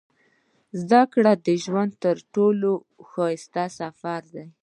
[0.79, 2.71] •زده کړه د ژوند تر ټولو
[3.09, 4.45] ښایسته سفر دی.